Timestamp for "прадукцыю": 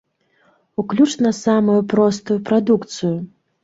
2.51-3.17